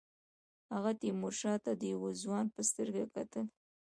هغه 0.73 0.91
تیمورشاه 1.01 1.57
ته 1.65 1.71
د 1.81 1.83
یوه 1.93 2.11
ځوان 2.21 2.45
په 2.55 2.61
سترګه 2.69 3.03
کتل. 3.15 3.45